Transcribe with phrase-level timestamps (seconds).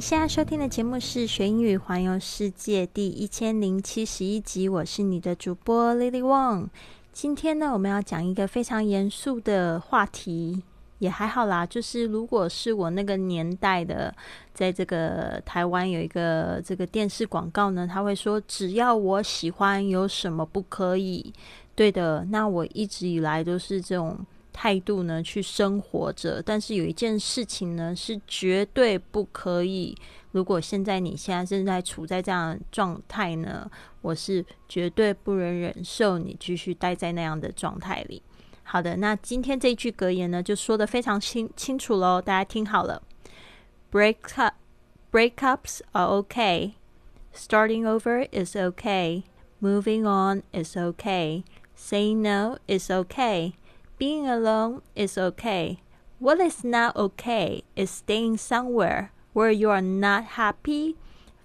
[0.00, 6.68] 现在收听的节目是《学英语环游世界》第一千零七十一集，我是你的主播 Lily Wong。
[7.12, 10.62] 今天呢，我们要讲一个非常严肃的话题，
[11.00, 11.66] 也还好啦。
[11.66, 14.14] 就是如果是我那个年代的，
[14.54, 21.30] 在这个台湾有一个这个电视广告呢，他会说只要我喜欢，有什么不可以？
[21.74, 24.18] 对的，那我一直以来都是这种。
[24.52, 26.42] 态度呢，去生活着。
[26.42, 29.96] 但是有一件事情呢，是绝对不可以。
[30.32, 33.68] 如果现在你现在正在处在这样的状态呢，
[34.00, 38.22] 我是绝对不能忍受你继续待在那样的状态里。
[38.62, 43.02] 好的，那今天这句格言呢，就说的非常清清楚喽，大家听好了。
[43.90, 44.54] Break up,
[45.10, 46.74] breakups are okay.
[47.34, 49.24] Starting over is okay.
[49.60, 51.42] Moving on is okay.
[51.76, 53.54] Saying no is okay.
[53.99, 55.77] Being alone is okay.
[56.19, 60.95] What is not okay is staying somewhere where you are not happy,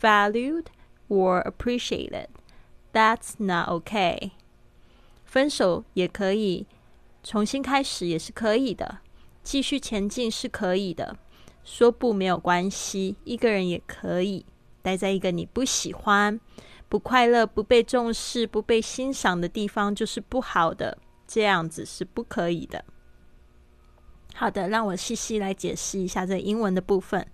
[0.00, 0.66] valued,
[1.08, 2.28] or appreciated.
[2.92, 4.32] That's not okay.
[5.24, 6.66] 分手也可以，
[7.22, 8.98] 重新开始也是可以的，
[9.42, 11.16] 继续前进是可以的。
[11.64, 14.46] 说不没有关系，一个人也可以
[14.82, 16.40] 待在一个你不喜欢、
[16.88, 20.96] 不快乐、不被重视、不被欣赏的地方，就是不好的。
[21.31, 22.83] 这样子是不可以的。
[24.33, 27.25] 好的，让我细细来解释一下这英文的部分。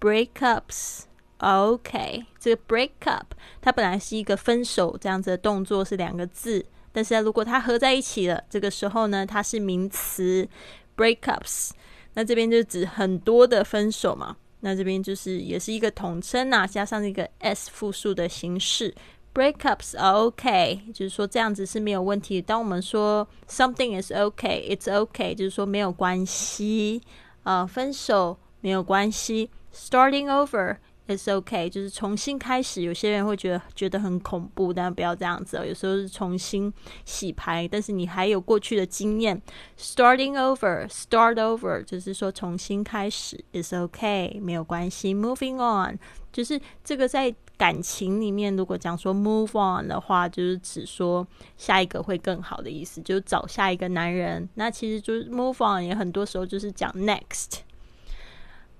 [0.00, 10.48] Breakups，OK，这个 break up 它本来是一个分手这样子的动作，是两个字，但是如果它合在一起了，这个时候呢，它是名词
[10.96, 11.70] breakups。
[12.14, 14.36] 那这边就指很多的分手嘛。
[14.60, 18.94] 那这边就是也是一个统称啊，加上一个 s 复数的形式。
[19.34, 22.42] Breakups are okay，就是说这样子是没有问题。
[22.42, 27.00] 当我们说 something is okay，it's okay，就是说没有关系。
[27.44, 29.48] 呃，分手没有关系。
[29.74, 30.76] Starting over
[31.08, 32.82] is okay，就是重新开始。
[32.82, 35.64] 有些人会觉得觉得很恐怖，但不要这样子哦。
[35.64, 36.70] 有时候是重新
[37.06, 39.40] 洗牌，但是你还有过去的经验。
[39.78, 45.14] Starting over，start over，就是说重新开始 is okay，没有关系。
[45.14, 45.98] Moving on，
[46.30, 47.34] 就是这个在。
[47.56, 51.26] 感情里面，如果讲说 move on 的话，就是指说
[51.56, 54.48] 下一个会更好的意思，就是找下一个男人。
[54.54, 57.60] 那其实就是 move on 也很多时候就是讲 next。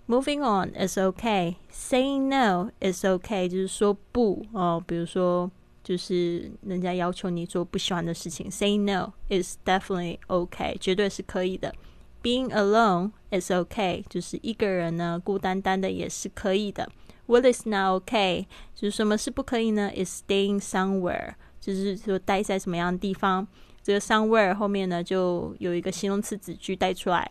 [0.08, 1.54] Moving on is okay.
[1.72, 4.82] Saying no is okay，就是说不哦。
[4.84, 5.48] 比如说，
[5.84, 11.72] 就是人家要求你做不喜欢的事情 say no is definitely okay，绝对是可以的。
[12.20, 16.88] Being alone is okay，就是一个人呢，孤单单的也是可以的。
[17.31, 18.45] What is not okay？
[18.73, 19.91] 就是什么是不可以呢？
[19.93, 23.47] Is staying somewhere，就是说待在什么样的地方。
[23.83, 27.29] 这个 somewhere 后面呢，就有一个形容词子句带出来。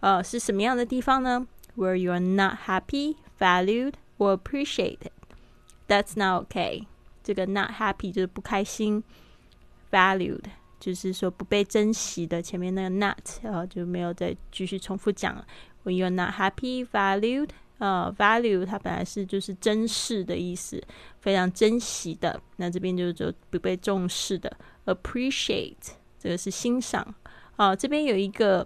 [0.00, 1.46] 呃，是什么样的地方呢？
[1.76, 5.10] Where you are not happy, valued or appreciated.
[5.88, 6.86] That's not okay。
[7.22, 9.02] 这个 not happy 就是不开心，
[9.90, 10.44] valued
[10.80, 12.40] 就是说不被珍惜的。
[12.40, 15.46] 前面那个 not 呃就没有再继续重复讲了。
[15.84, 17.50] When you are not happy, valued
[17.83, 20.81] 呃，value 它本来是就是珍视的意思，
[21.19, 22.41] 非常珍惜的。
[22.55, 24.49] 那这边就是说不被重视的
[24.85, 27.13] ，appreciate 这个是欣赏。
[27.57, 28.65] 啊，这边有一个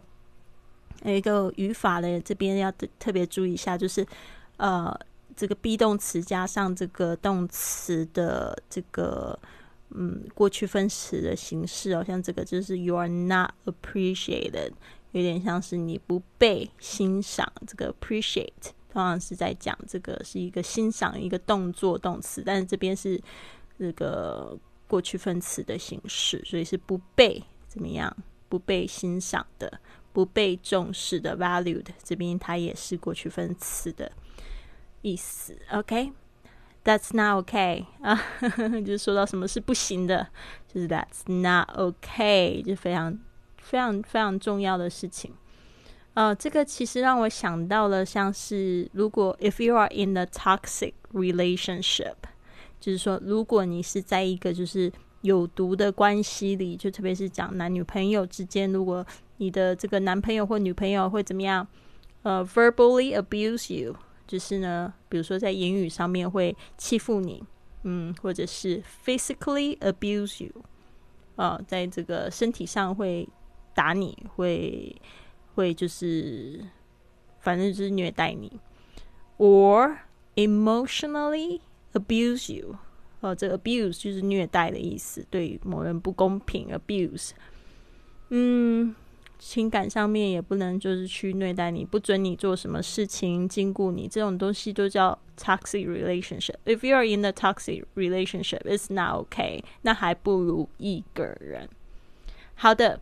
[1.02, 4.06] 有一个语法的，这边要特别注意一下，就是
[4.58, 4.96] 呃，
[5.36, 9.40] 这个 be 动词加上这个动词的这个
[9.90, 14.74] 嗯过去分词的形式哦，像这个就是 you are not appreciated，
[15.14, 18.74] 有点像是你不被欣赏，这个 appreciate。
[18.98, 23.22] 通常是在讲这个是一个欣赏一个动作动词，但是这边是
[23.78, 24.58] 这个
[24.88, 28.12] 过去分词的形式，所以是不被怎么样
[28.50, 29.80] 不被欣赏的、
[30.12, 31.86] 不被重视的 valued。
[32.04, 34.12] 这边它也是过去分词的
[35.04, 35.56] 意思。
[35.72, 38.20] OK，That's not OK 啊，
[38.84, 40.28] 就是说到什么是不行的，
[40.68, 43.20] 就是 That's not OK，就非常
[43.60, 45.36] 非常非常重要的事情。
[46.18, 52.16] 呃，这个其实让我想到了，像是如果 if you are in a toxic relationship，
[52.80, 54.92] 就是说，如果你是在一个就是
[55.22, 59.06] 有毒的关系里，就特别是讲男女朋友之间，如果
[59.38, 61.68] 你的这个男朋友或女朋友会怎么样，
[62.24, 67.44] 呃，verbally abuse you，就是呢，比如说在言语上面会欺负你，
[67.84, 70.52] 嗯，或者是 physically abuse you，
[71.36, 73.30] 啊，在这个身体上会
[73.76, 75.00] 打你，会
[75.58, 76.64] 会就是
[77.40, 78.60] 反正就是虐待你
[79.38, 79.98] ，or
[80.36, 81.60] emotionally
[81.94, 82.76] abuse you，
[83.22, 87.32] 哦，这 abuse 就是虐待的意思，对某人不公平 abuse，
[88.30, 88.96] 嗯。
[89.40, 96.56] 情感上面也不能就是去虐待你，不准你做什么事情，禁锢你，这种东西都叫 toxic relationship。
[96.66, 99.62] If you are in a toxic relationship, it's not okay。
[99.84, 101.70] 那还不如一个人。
[102.56, 103.00] 好的，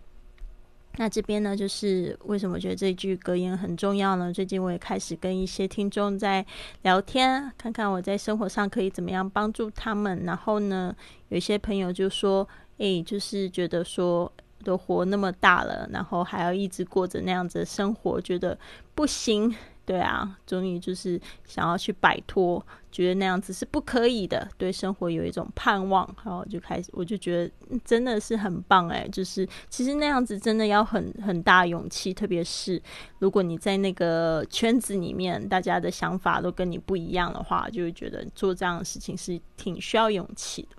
[0.98, 4.32] 那这边呢，就是为什么觉得这句格言很重要呢？
[4.32, 6.46] 最近我也开始跟一些听众在
[6.84, 10.24] 聊天，看看我在生活上可以怎么样帮助他们。
[10.26, 10.96] 然后呢，
[11.30, 12.48] 有一些朋友就说
[12.80, 14.32] ：“诶，就是觉得说。”
[14.64, 18.58] 都活那么大了，然后还要一直过着那样子的生活，觉得
[18.96, 19.54] 不行。
[19.86, 24.48] 对啊，终于就是想要去摆脱，觉得那样子是不可以的。
[24.58, 29.08] 对生活有一种盼望，然后就开始，我就觉得真的是很棒哎。
[29.08, 32.82] 就是其实那样子真的要很很大勇气，特别是
[33.20, 40.78] 如果你在那个圈子里面，大家的想法都跟你不一样的话，就会觉得做这样的事情是挺需要勇气的。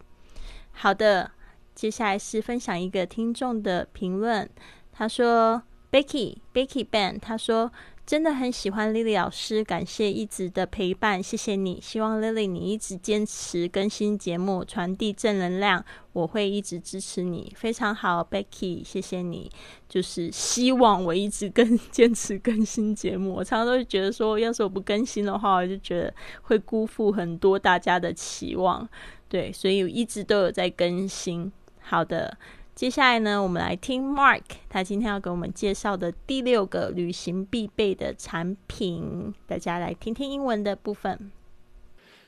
[0.73, 1.31] 好的。
[1.77, 4.49] 接下来是分享一个听众的评论，
[4.93, 7.73] 他说：“Becky Becky Ben，他说
[8.05, 11.81] 真的很喜欢 Lily 老师，感谢一直的陪伴，谢谢你。
[11.81, 17.53] 希望 Lily 你一直坚持更新节目，传递正能量，我会一直支持你。
[17.57, 19.51] 非常好，Becky，谢谢你。
[19.89, 23.35] 就是希望我一直更坚持更新节目。
[23.35, 28.89] 我常常都觉得说，要是我不更新的话，我就觉得会辜负很多大家的期望。
[29.29, 31.51] 对，所以我一直都有在更新。”
[31.89, 32.37] 好的，
[32.76, 39.34] 接下来呢，我们来听 Mark 他今天要给我们介绍的第六个旅行必备的产品。
[39.46, 41.32] 大家来听听英文的部分。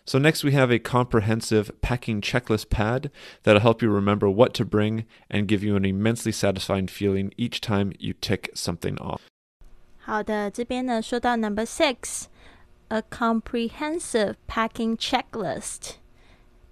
[0.06, 3.10] So, next we have a comprehensive packing checklist pad
[3.44, 7.62] that'll help you remember what to bring and give you an immensely satisfying feeling each
[7.62, 9.22] time you tick something off.
[10.00, 12.26] 好的，这边呢说到 Number Six,
[12.90, 15.94] a comprehensive packing checklist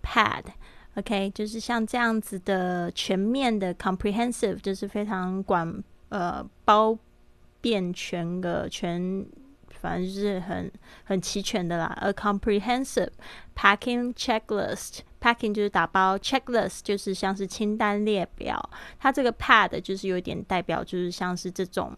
[0.04, 0.48] pad。
[0.97, 6.99] OK，就是像这样子的全面的 comprehensive，就是非常广呃包
[7.61, 9.27] 遍全个全，
[9.69, 10.73] 反正就是很
[11.05, 11.87] 很齐全的啦。
[12.01, 13.11] A comprehensive
[13.55, 18.71] packing checklist，packing 就是打包，checklist 就是像是清单列表。
[18.99, 21.95] 它这个 pad 就是有点代表，就是像是这种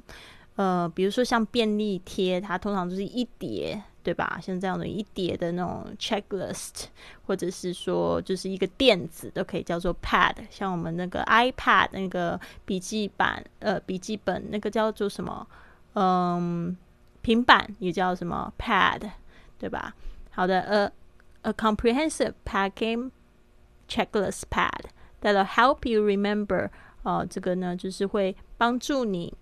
[0.57, 3.81] 呃，比如说像便利贴，它通常就是一叠。
[4.03, 4.39] 对吧？
[4.43, 6.85] 像这样的一叠的那种 checklist，
[7.27, 10.35] 或者是说就是一个电子都可以叫做 pad。
[10.51, 15.47] 像我们那个 iPad 那个笔记本，呃，笔记本那个叫做什么？
[15.95, 16.77] 嗯，
[17.23, 19.11] 平板也叫什么 pad，
[19.59, 19.95] 对吧？
[20.31, 20.93] 好的，a
[21.43, 23.11] a comprehensive packing
[23.89, 24.85] checklist pad
[25.21, 26.71] that'll help you remember。
[27.03, 29.33] 呃，这个呢就是会帮助你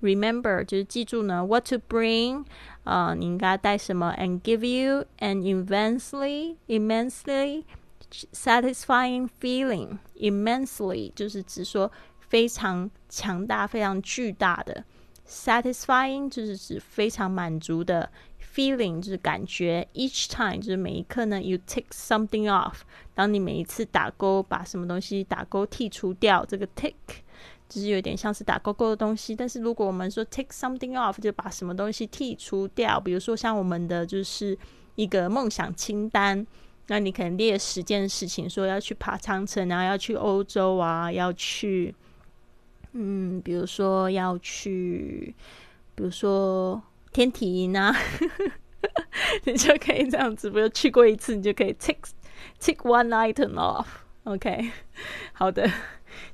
[0.00, 2.44] remember，就是记住呢 what to bring。
[2.84, 7.64] 啊，你应该带什么？And give you an immensely, immensely
[8.32, 9.98] satisfying feeling.
[10.16, 11.90] Immensely 就是指说
[12.20, 14.84] 非常强大、非常巨大的。
[15.26, 18.10] Satisfying 就是指非常满足的。
[18.54, 19.86] Feeling 就是感觉。
[19.92, 22.76] Each time 就是每一刻呢，you take something off。
[23.12, 26.94] 当你每一次打勾，把什么东西打勾剔除掉，这个 take。
[27.68, 34.56] 就是有点像是打勾勾的东西，但是如果我们说 take something off，就把什么东西剔除掉，比如说像我们的就是
[34.94, 36.46] 一个梦想清单，
[36.86, 41.92] 那你可能列十件事情，说要去爬长城然后，要去欧洲啊，要去，
[42.92, 45.34] 嗯，比如说要去，
[45.96, 46.80] 比如说
[47.12, 47.92] 天体营啊，
[49.44, 52.08] 你就可以这样子，比如去过一次，你就可以 take
[52.60, 54.70] take one item off，OK，
[55.32, 55.68] 好的。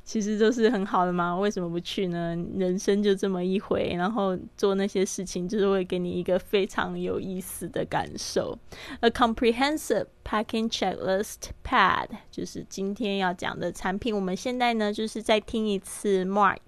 [0.04, 2.36] 其实都是很好的嘛，为什么不去呢？
[2.56, 8.58] 人生就这么一回，然后做那些事情，就是会给你一个非常有意思的感受。
[9.00, 14.14] A comprehensive packing checklist pad 就是今天要讲的产品。
[14.14, 16.58] 我们现在呢，就是再听一次 Mark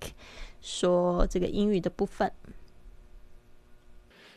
[0.61, 2.33] 说这个英语的部分。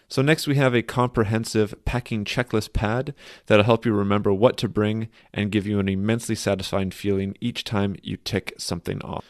[0.08, 3.14] So, next we have a comprehensive packing checklist pad
[3.46, 7.64] that'll help you remember what to bring and give you an immensely satisfying feeling each
[7.64, 9.24] time you tick something off.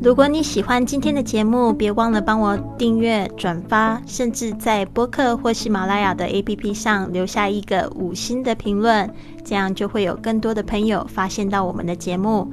[0.00, 9.12] 如果你喜欢今天的节目，别忘了帮我订阅、转发，甚至在播客或喜马拉雅的 APP 上留下一个五星的评论，
[9.44, 12.52] 这样就会有更多的朋友发现到我们的节目。